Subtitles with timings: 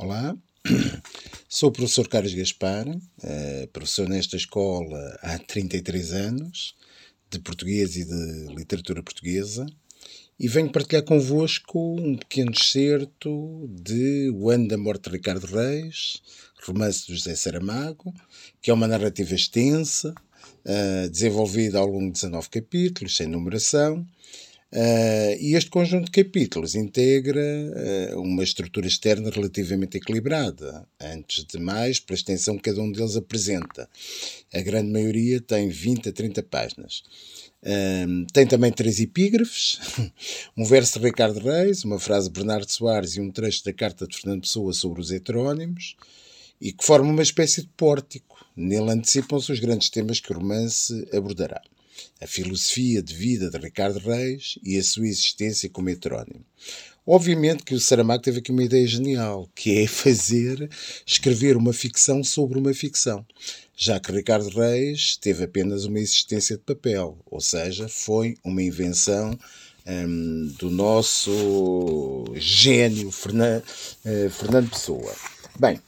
[0.00, 0.32] Olá,
[1.48, 2.86] sou o professor Carlos Gaspar,
[3.20, 6.76] eh, professor nesta escola há 33 anos,
[7.28, 9.66] de português e de literatura portuguesa,
[10.38, 16.22] e venho partilhar convosco um pequeno excerto de O Ano da Morte de Ricardo Reis,
[16.64, 18.14] romance de José Saramago,
[18.62, 20.14] que é uma narrativa extensa,
[20.64, 24.06] eh, desenvolvida ao longo de 19 capítulos, sem numeração,
[24.70, 31.58] Uh, e este conjunto de capítulos integra uh, uma estrutura externa relativamente equilibrada, antes de
[31.58, 33.88] mais, pela extensão que cada um deles apresenta.
[34.52, 37.02] A grande maioria tem 20 a 30 páginas.
[37.62, 39.80] Uh, tem também três epígrafes,
[40.54, 44.06] um verso de Ricardo Reis, uma frase de Bernardo Soares e um trecho da carta
[44.06, 45.96] de Fernando Pessoa sobre os heterónimos,
[46.60, 48.36] e que forma uma espécie de pórtico.
[48.54, 51.62] Nele antecipam-se os grandes temas que o romance abordará
[52.20, 56.44] a filosofia de vida de Ricardo Reis e a sua existência como heterónimo.
[57.10, 60.68] Obviamente que o Saramago teve aqui uma ideia genial, que é fazer,
[61.06, 63.24] escrever uma ficção sobre uma ficção,
[63.74, 69.38] já que Ricardo Reis teve apenas uma existência de papel, ou seja, foi uma invenção
[69.86, 75.14] hum, do nosso gênio uh, Fernando Pessoa.
[75.58, 75.80] Bem,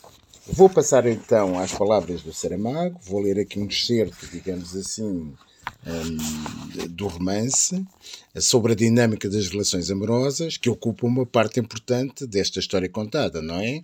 [0.46, 5.34] vou passar então às palavras do Saramago, vou ler aqui um excerto, digamos assim,
[5.86, 7.84] um, do romance,
[8.38, 13.60] sobre a dinâmica das relações amorosas, que ocupa uma parte importante desta história contada, não
[13.60, 13.82] é?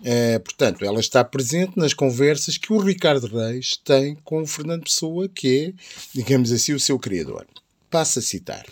[0.00, 4.84] Uh, portanto, ela está presente nas conversas que o Ricardo Reis tem com o Fernando
[4.84, 5.72] Pessoa, que é,
[6.14, 7.46] digamos assim, o seu criador.
[7.90, 8.66] Passa a citar.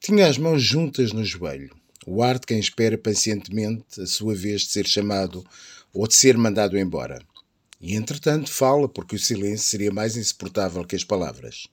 [0.00, 1.74] Tinha as mãos juntas no joelho,
[2.06, 5.44] o ar de quem espera pacientemente a sua vez de ser chamado
[5.92, 7.20] ou de ser mandado embora.
[7.82, 11.66] E entretanto fala, porque o silêncio seria mais insuportável que as palavras.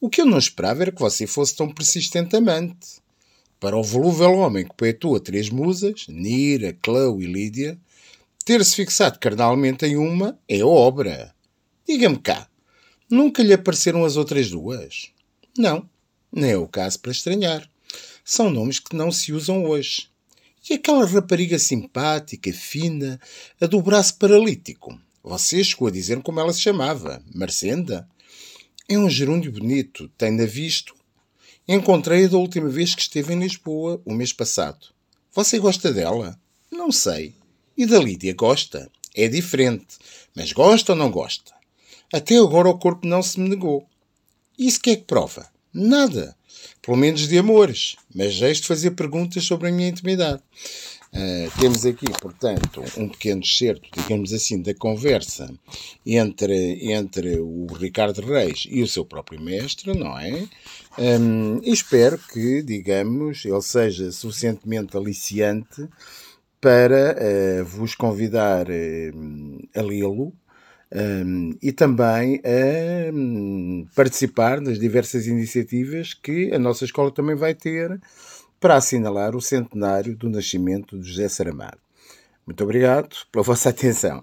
[0.00, 3.02] O que eu não esperava era que você fosse tão persistente amante.
[3.60, 7.78] Para o volúvel homem que poetou três musas, Nira, Clau e Lídia,
[8.46, 11.34] ter-se fixado carnalmente em uma é obra.
[11.86, 12.48] Diga-me cá,
[13.10, 15.10] nunca lhe apareceram as outras duas?
[15.56, 15.88] Não,
[16.32, 17.70] nem é o caso para estranhar.
[18.24, 20.08] São nomes que não se usam hoje.
[20.68, 23.20] E aquela rapariga simpática, fina,
[23.60, 24.98] a do braço paralítico?
[25.28, 27.20] Você chegou a dizer como ela se chamava.
[27.34, 28.08] Marcenda?
[28.88, 30.08] É um gerúndio bonito.
[30.16, 30.94] Tem-na visto?
[31.66, 34.86] Encontrei-a da última vez que esteve em Lisboa, o mês passado.
[35.34, 36.38] Você gosta dela?
[36.70, 37.34] Não sei.
[37.76, 38.88] E da Lídia gosta?
[39.16, 39.96] É diferente.
[40.32, 41.52] Mas gosta ou não gosta?
[42.12, 43.84] Até agora o corpo não se me negou.
[44.56, 45.50] Isso que é que prova?
[45.74, 46.36] Nada.
[46.80, 47.96] Pelo menos de amores.
[48.14, 50.40] Mas jeito de fazer perguntas sobre a minha intimidade.
[51.12, 55.48] Uh, temos aqui, portanto, um pequeno excerto, digamos assim, da conversa
[56.04, 60.46] entre, entre o Ricardo Reis e o seu próprio mestre, não é?
[60.98, 65.88] Um, e espero que, digamos, ele seja suficientemente aliciante
[66.60, 70.32] para uh, vos convidar uh, a lê-lo.
[70.92, 77.56] Um, e também a um, participar das diversas iniciativas que a nossa escola também vai
[77.56, 78.00] ter
[78.60, 81.78] para assinalar o centenário do nascimento de José Saramago.
[82.46, 84.22] Muito obrigado pela vossa atenção.